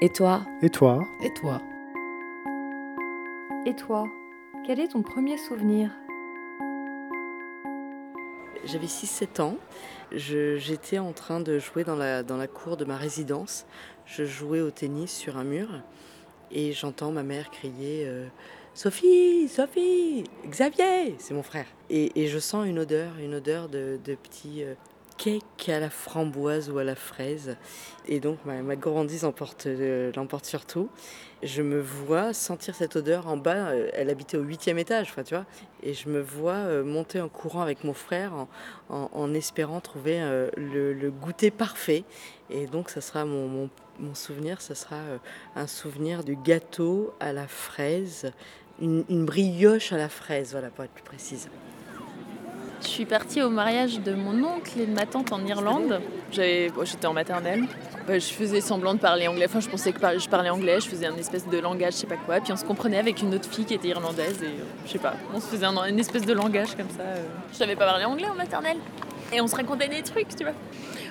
Et 0.00 0.10
toi 0.10 0.46
Et 0.62 0.70
toi 0.70 1.04
Et 1.24 1.34
toi 1.34 1.60
Et 3.66 3.74
toi 3.74 4.06
Quel 4.64 4.78
est 4.78 4.92
ton 4.92 5.02
premier 5.02 5.36
souvenir? 5.36 5.90
J'avais 8.64 8.86
6-7 8.86 9.40
ans. 9.40 9.56
J'étais 10.12 11.00
en 11.00 11.12
train 11.12 11.40
de 11.40 11.58
jouer 11.58 11.82
dans 11.82 11.96
la, 11.96 12.22
dans 12.22 12.36
la 12.36 12.46
cour 12.46 12.76
de 12.76 12.84
ma 12.84 12.96
résidence. 12.96 13.66
Je 14.06 14.24
jouais 14.24 14.60
au 14.60 14.70
tennis 14.70 15.10
sur 15.10 15.36
un 15.36 15.42
mur 15.42 15.68
et 16.52 16.72
j'entends 16.72 17.10
ma 17.10 17.24
mère 17.24 17.50
crier 17.50 18.04
euh, 18.06 18.28
Sophie, 18.74 19.48
Sophie, 19.48 20.22
Xavier, 20.46 21.16
c'est 21.18 21.34
mon 21.34 21.42
frère. 21.42 21.66
Et, 21.90 22.22
et, 22.22 22.28
je 22.28 22.38
sens 22.38 22.68
une 22.68 22.78
odeur, 22.78 23.18
une 23.18 23.34
odeur 23.34 23.68
de, 23.68 23.98
de 24.04 24.14
petit 24.14 24.62
euh, 24.62 24.74
cake 25.18 25.68
à 25.68 25.80
la 25.80 25.90
framboise 25.90 26.70
ou 26.70 26.78
à 26.78 26.84
la 26.84 26.94
fraise. 26.94 27.56
Et 28.06 28.20
donc 28.20 28.38
ma, 28.46 28.62
ma 28.62 28.76
gourmandise 28.76 29.24
l'emporte 29.24 29.66
euh, 29.66 30.12
surtout. 30.42 30.88
Je 31.42 31.62
me 31.62 31.80
vois 31.80 32.32
sentir 32.32 32.74
cette 32.74 32.96
odeur 32.96 33.28
en 33.28 33.36
bas. 33.36 33.70
euh, 33.70 33.90
Elle 33.92 34.10
habitait 34.10 34.36
au 34.36 34.42
huitième 34.42 34.78
étage, 34.78 35.12
tu 35.24 35.34
vois. 35.34 35.44
Et 35.82 35.94
je 35.94 36.08
me 36.08 36.20
vois 36.20 36.54
euh, 36.54 36.82
monter 36.82 37.20
en 37.20 37.28
courant 37.28 37.62
avec 37.62 37.84
mon 37.84 37.94
frère 37.94 38.32
en, 38.88 39.34
espérant 39.34 39.80
trouver 39.80 40.20
euh, 40.20 40.50
le, 40.56 41.10
goûter 41.10 41.50
parfait. 41.50 42.04
Et 42.50 42.66
donc 42.66 42.90
ça 42.90 43.00
sera 43.00 43.24
mon, 43.24 43.68
souvenir, 44.14 44.60
ça 44.60 44.74
sera 44.74 45.00
un 45.54 45.66
souvenir 45.66 46.24
du 46.24 46.36
gâteau 46.36 47.12
à 47.20 47.32
la 47.32 47.46
fraise. 47.46 48.32
Une, 48.80 49.04
une 49.08 49.24
brioche 49.26 49.92
à 49.92 49.96
la 49.96 50.08
fraise, 50.08 50.52
voilà, 50.52 50.70
pour 50.70 50.84
être 50.84 50.92
plus 50.92 51.02
précise. 51.02 51.48
Je 52.80 52.86
suis 52.86 53.04
partie 53.06 53.42
au 53.42 53.50
mariage 53.50 54.00
de 54.00 54.12
mon 54.14 54.42
oncle 54.44 54.78
et 54.80 54.86
de 54.86 54.92
ma 54.92 55.04
tante 55.04 55.32
en 55.32 55.44
Irlande. 55.44 56.00
J'avais- 56.30 56.70
bon, 56.70 56.84
J'étais 56.84 57.06
en 57.06 57.12
maternelle. 57.12 57.64
Je 58.08 58.18
faisais 58.20 58.60
semblant 58.60 58.94
de 58.94 59.00
parler 59.00 59.26
anglais. 59.28 59.46
Enfin, 59.48 59.60
je 59.60 59.68
pensais 59.68 59.92
que 59.92 59.98
je 60.18 60.28
parlais 60.28 60.48
anglais. 60.50 60.78
Je 60.80 60.88
faisais 60.88 61.06
un 61.06 61.16
espèce 61.16 61.46
de 61.48 61.58
langage, 61.58 61.94
je 61.94 61.98
sais 61.98 62.06
pas 62.06 62.16
quoi. 62.16 62.40
Puis 62.40 62.52
on 62.52 62.56
se 62.56 62.64
comprenait 62.64 62.98
avec 62.98 63.20
une 63.20 63.34
autre 63.34 63.48
fille 63.50 63.64
qui 63.64 63.74
était 63.74 63.88
irlandaise. 63.88 64.40
Et 64.42 64.46
euh, 64.46 64.64
je 64.86 64.92
sais 64.92 64.98
pas, 64.98 65.14
on 65.34 65.40
se 65.40 65.46
faisait 65.46 65.66
un, 65.66 65.84
une 65.86 65.98
espèce 65.98 66.22
de 66.24 66.32
langage 66.32 66.74
comme 66.76 66.88
ça. 66.88 67.02
euh. 67.02 67.26
Je 67.52 67.56
savais 67.56 67.74
pas 67.76 67.84
parler 67.86 68.04
anglais 68.04 68.28
en 68.28 68.34
maternelle. 68.34 68.78
Et 69.32 69.40
on 69.40 69.46
se 69.46 69.56
racontait 69.56 69.88
des 69.88 70.02
trucs, 70.02 70.28
tu 70.34 70.44
vois. 70.44 70.54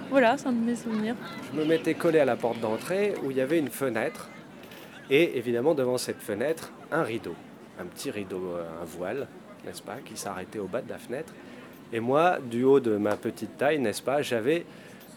Voilà, 0.09 0.37
c'est 0.37 0.47
un 0.47 0.53
de 0.53 0.63
mes 0.65 0.75
souvenirs. 0.75 1.15
Je 1.53 1.59
me 1.59 1.65
m'étais 1.65 1.93
collé 1.93 2.19
à 2.19 2.25
la 2.25 2.35
porte 2.37 2.59
d'entrée 2.61 3.13
où 3.23 3.29
il 3.31 3.37
y 3.37 3.41
avait 3.41 3.59
une 3.59 3.69
fenêtre. 3.69 4.29
Et 5.11 5.37
évidemment, 5.37 5.75
devant 5.75 5.97
cette 5.97 6.21
fenêtre, 6.21 6.71
un 6.91 7.03
rideau. 7.03 7.35
Un 7.79 7.85
petit 7.85 8.09
rideau, 8.09 8.53
euh, 8.55 8.63
un 8.81 8.85
voile, 8.85 9.27
n'est-ce 9.65 9.83
pas, 9.83 9.97
qui 10.03 10.17
s'arrêtait 10.17 10.57
au 10.59 10.65
bas 10.65 10.81
de 10.81 10.89
la 10.89 10.97
fenêtre. 10.97 11.31
Et 11.93 11.99
moi, 11.99 12.37
du 12.39 12.63
haut 12.63 12.79
de 12.79 12.97
ma 12.97 13.15
petite 13.15 13.57
taille, 13.57 13.79
n'est-ce 13.79 14.01
pas, 14.01 14.21
j'avais 14.21 14.65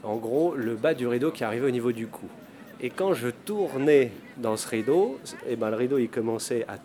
en 0.02 0.16
gros 0.16 0.54
le 0.54 0.76
bas 0.76 0.94
du 0.94 1.06
rideau 1.06 1.30
qui 1.30 1.44
arrivait 1.44 1.66
au 1.66 1.70
niveau 1.70 1.92
du 1.92 2.06
cou. 2.06 2.26
Et 2.80 2.88
quand 2.90 3.12
je 3.12 3.28
tournais 3.28 4.12
dans 4.38 4.56
ce 4.56 4.68
rideau, 4.68 5.18
et 5.46 5.56
ben, 5.56 5.70
le 5.70 5.76
rideau 5.76 5.98
il 5.98 6.08
commençait 6.08 6.64
à, 6.66 6.78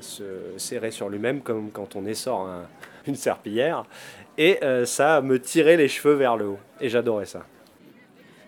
se 0.00 0.22
serrer 0.58 0.90
sur 0.90 1.08
lui-même 1.08 1.40
comme 1.40 1.70
quand 1.70 1.96
on 1.96 2.04
essore 2.06 2.46
un- 2.46 2.66
une 3.06 3.16
serpillière. 3.16 3.84
Et 4.36 4.62
euh, 4.62 4.84
ça 4.84 5.20
me 5.20 5.40
tirait 5.40 5.76
les 5.76 5.88
cheveux 5.88 6.14
vers 6.14 6.36
le 6.36 6.46
haut. 6.46 6.58
Et 6.80 6.88
j'adorais 6.88 7.26
ça. 7.26 7.44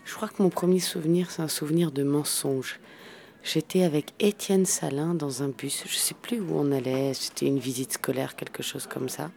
Je 0.04 0.14
crois 0.14 0.28
que 0.28 0.40
mon 0.42 0.50
premier 0.50 0.78
souvenir, 0.80 1.30
c'est 1.30 1.42
un 1.42 1.48
souvenir 1.48 1.90
de 1.90 2.02
mensonge. 2.04 2.78
J'étais 3.42 3.82
avec 3.84 4.12
Étienne 4.20 4.66
Salin 4.66 5.14
dans 5.14 5.42
un 5.42 5.48
bus, 5.48 5.84
je 5.86 5.94
sais 5.96 6.14
plus 6.14 6.40
où 6.40 6.48
on 6.54 6.72
allait, 6.72 7.14
c'était 7.14 7.46
une 7.46 7.58
visite 7.58 7.92
scolaire, 7.92 8.34
quelque 8.36 8.62
chose 8.62 8.86
comme 8.86 9.08
ça. 9.08 9.30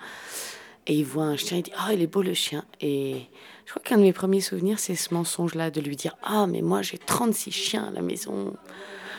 Et 0.89 0.93
il 0.95 1.05
voit 1.05 1.25
un 1.25 1.37
chien, 1.37 1.57
il 1.57 1.63
dit 1.63 1.71
Ah, 1.77 1.93
il 1.93 2.01
est 2.01 2.07
beau 2.07 2.23
le 2.23 2.33
chien. 2.33 2.65
Et 2.81 3.27
je 3.65 3.71
crois 3.71 3.83
qu'un 3.83 3.97
de 3.97 4.01
mes 4.01 4.11
premiers 4.11 4.41
souvenirs, 4.41 4.79
c'est 4.79 4.95
ce 4.95 5.13
mensonge-là, 5.13 5.69
de 5.69 5.81
lui 5.81 5.95
dire 5.95 6.17
Ah, 6.23 6.47
mais 6.47 6.63
moi 6.63 6.81
j'ai 6.81 6.97
36 6.97 7.51
chiens 7.51 7.89
à 7.89 7.91
la 7.91 8.01
maison, 8.01 8.57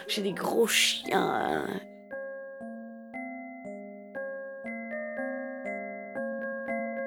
j'ai 0.08 0.20
des 0.20 0.32
gros 0.32 0.66
chiens. 0.66 1.64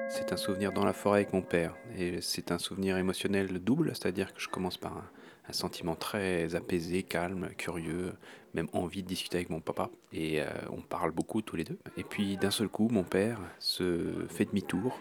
C'est 0.08 0.32
un 0.32 0.38
souvenir 0.38 0.72
dans 0.72 0.86
la 0.86 0.94
forêt 0.94 1.18
avec 1.18 1.34
mon 1.34 1.42
père. 1.42 1.74
Et 1.98 2.22
c'est 2.22 2.50
un 2.50 2.58
souvenir 2.58 2.96
émotionnel 2.96 3.58
double, 3.58 3.90
c'est-à-dire 3.90 4.32
que 4.32 4.40
je 4.40 4.48
commence 4.48 4.78
par 4.78 4.96
un, 4.96 5.04
un 5.48 5.52
sentiment 5.52 5.94
très 5.94 6.54
apaisé, 6.54 7.02
calme, 7.02 7.50
curieux, 7.56 8.14
même 8.54 8.68
envie 8.72 9.02
de 9.02 9.08
discuter 9.08 9.36
avec 9.36 9.50
mon 9.50 9.60
papa. 9.60 9.90
Et 10.12 10.40
euh, 10.40 10.46
on 10.70 10.80
parle 10.80 11.10
beaucoup 11.10 11.42
tous 11.42 11.56
les 11.56 11.64
deux. 11.64 11.78
Et 11.96 12.04
puis 12.04 12.36
d'un 12.36 12.50
seul 12.50 12.68
coup, 12.68 12.88
mon 12.88 13.04
père 13.04 13.38
se 13.58 14.26
fait 14.28 14.46
demi-tour, 14.46 14.98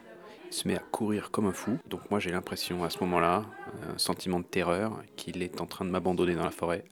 se 0.49 0.67
met 0.67 0.75
à 0.75 0.79
courir 0.79 1.31
comme 1.31 1.45
un 1.45 1.53
fou. 1.53 1.77
Donc 1.89 2.09
moi 2.11 2.19
j'ai 2.19 2.31
l'impression 2.31 2.83
à 2.83 2.89
ce 2.89 2.99
moment-là, 2.99 3.45
un 3.93 3.97
sentiment 3.97 4.39
de 4.39 4.45
terreur, 4.45 5.01
qu'il 5.15 5.41
est 5.41 5.61
en 5.61 5.65
train 5.65 5.85
de 5.85 5.89
m'abandonner 5.89 6.35
dans 6.35 6.45
la 6.45 6.51
forêt. 6.51 6.83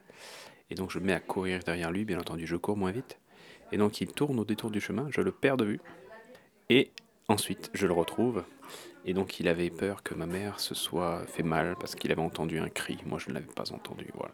Et 0.69 0.75
donc 0.75 0.91
je 0.91 0.99
me 0.99 1.05
mets 1.05 1.13
à 1.13 1.19
courir 1.19 1.59
derrière 1.63 1.91
lui, 1.91 2.05
bien 2.05 2.19
entendu 2.19 2.47
je 2.47 2.55
cours 2.55 2.77
moins 2.77 2.91
vite. 2.91 3.19
Et 3.71 3.77
donc 3.77 4.01
il 4.01 4.07
tourne 4.07 4.39
au 4.39 4.45
détour 4.45 4.71
du 4.71 4.81
chemin, 4.81 5.07
je 5.09 5.21
le 5.21 5.31
perds 5.31 5.57
de 5.57 5.65
vue. 5.65 5.79
Et 6.69 6.91
ensuite, 7.27 7.69
je 7.73 7.87
le 7.87 7.93
retrouve. 7.93 8.43
Et 9.05 9.13
donc, 9.13 9.39
il 9.39 9.47
avait 9.47 9.69
peur 9.69 10.03
que 10.03 10.13
ma 10.13 10.25
mère 10.25 10.59
se 10.59 10.75
soit 10.75 11.23
fait 11.27 11.43
mal 11.43 11.75
parce 11.79 11.95
qu'il 11.95 12.11
avait 12.11 12.21
entendu 12.21 12.59
un 12.59 12.69
cri. 12.69 12.99
Moi, 13.05 13.19
je 13.19 13.29
ne 13.29 13.35
l'avais 13.35 13.47
pas 13.47 13.71
entendu. 13.71 14.07
Voilà. 14.13 14.33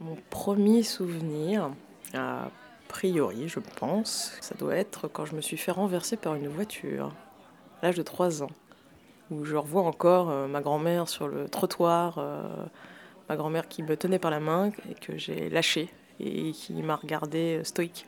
Mon 0.00 0.16
premier 0.30 0.82
souvenir, 0.82 1.70
a 2.14 2.50
priori, 2.88 3.48
je 3.48 3.60
pense, 3.60 4.36
ça 4.40 4.54
doit 4.54 4.76
être 4.76 5.08
quand 5.08 5.24
je 5.24 5.34
me 5.34 5.40
suis 5.40 5.56
fait 5.56 5.72
renverser 5.72 6.16
par 6.16 6.34
une 6.34 6.48
voiture, 6.48 7.14
à 7.80 7.86
l'âge 7.86 7.96
de 7.96 8.02
3 8.02 8.42
ans, 8.42 8.50
où 9.30 9.44
je 9.44 9.56
revois 9.56 9.82
encore 9.82 10.30
euh, 10.30 10.46
ma 10.46 10.60
grand-mère 10.60 11.08
sur 11.08 11.28
le 11.28 11.48
trottoir, 11.48 12.18
euh, 12.18 12.48
ma 13.28 13.36
grand-mère 13.36 13.68
qui 13.68 13.82
me 13.82 13.96
tenait 13.96 14.18
par 14.18 14.30
la 14.30 14.40
main 14.40 14.70
et 14.90 14.94
que 14.94 15.16
j'ai 15.16 15.48
lâché 15.50 15.90
et 16.20 16.52
qui 16.52 16.74
m'a 16.82 16.96
regardé 16.96 17.58
euh, 17.58 17.64
stoïque 17.64 18.06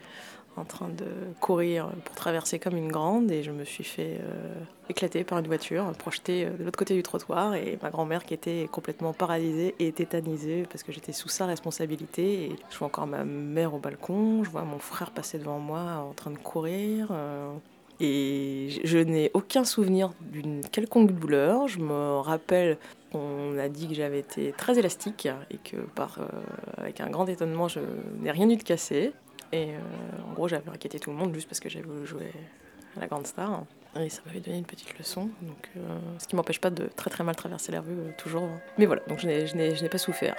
en 0.56 0.65
train 0.65 0.88
de 0.88 1.06
courir 1.41 1.91
pour 2.05 2.15
traverser 2.15 2.59
comme 2.59 2.77
une 2.77 2.91
grande 2.91 3.31
et 3.31 3.43
je 3.43 3.50
me 3.50 3.65
suis 3.65 3.84
fait 3.84 4.19
euh, 4.21 4.55
éclater 4.88 5.25
par 5.25 5.38
une 5.38 5.47
voiture, 5.47 5.91
projetée 5.99 6.44
euh, 6.44 6.50
de 6.50 6.65
l'autre 6.65 6.78
côté 6.78 6.94
du 6.94 7.03
trottoir 7.03 7.55
et 7.55 7.78
ma 7.83 7.91
grand-mère 7.91 8.25
qui 8.25 8.34
était 8.34 8.69
complètement 8.71 9.12
paralysée 9.12 9.75
et 9.78 9.93
tétanisée 9.93 10.66
parce 10.71 10.83
que 10.83 10.93
j'étais 10.93 11.12
sous 11.12 11.28
sa 11.28 11.47
responsabilité 11.47 12.44
et 12.44 12.56
je 12.71 12.78
vois 12.78 12.89
encore 12.89 13.06
ma 13.06 13.25
mère 13.25 13.75
au 13.75 13.78
balcon, 13.78 14.44
je 14.44 14.50
vois 14.50 14.62
mon 14.62 14.78
frère 14.78 15.10
passer 15.10 15.39
devant 15.39 15.59
moi 15.59 16.05
en 16.09 16.12
train 16.12 16.31
de 16.31 16.39
courir 16.39 17.09
euh, 17.10 17.53
et 18.00 18.69
je- 18.84 18.99
n'ai 18.99 19.31
aucun 19.34 19.65
souvenir 19.65 20.11
d'une 20.21 20.62
quelconque 20.69 21.12
douleur, 21.12 21.69
je 21.69 21.78
me 21.78 22.19
rappelle 22.19 22.77
on 23.12 23.59
a 23.59 23.69
dit 23.69 23.88
que 23.88 23.94
j'avais 23.94 24.21
été 24.21 24.53
très 24.56 24.78
élastique 24.78 25.28
et 25.50 25.56
que 25.59 25.77
par, 25.97 26.19
euh, 26.21 26.27
avec 26.77 27.00
un 27.00 27.10
grand 27.10 27.27
étonnement, 27.27 27.66
je 27.66 27.81
n'ai 28.21 28.31
rien 28.31 28.49
eu 28.49 28.56
de 28.56 28.62
cassé. 28.62 29.12
Et 29.53 29.71
euh, 29.71 29.78
en 30.31 30.33
gros, 30.34 30.47
j'avais 30.47 30.71
inquiété 30.71 31.00
tout 31.00 31.10
le 31.10 31.16
monde 31.16 31.34
juste 31.34 31.49
parce 31.49 31.59
que 31.59 31.69
j'avais 31.69 31.87
jouer 32.05 32.31
à 32.97 33.00
la 33.00 33.06
grande 33.09 33.27
star. 33.27 33.65
Et 33.99 34.09
ça 34.09 34.22
m'avait 34.27 34.39
donné 34.39 34.59
une 34.59 34.65
petite 34.65 34.97
leçon. 34.97 35.28
Donc, 35.43 35.69
euh, 35.77 35.81
ce 36.19 36.28
qui 36.28 36.37
m'empêche 36.37 36.60
pas 36.60 36.71
de 36.71 36.84
très 36.94 37.10
très 37.10 37.25
mal 37.25 37.34
traverser 37.34 37.72
la 37.72 37.81
rue, 37.81 37.97
toujours. 38.16 38.49
Mais 38.78 38.87
voilà, 38.87 39.03
donc 39.09 39.19
je 39.19 39.27
n'ai 39.27 39.89
pas 39.89 39.99
souffert. 39.99 40.37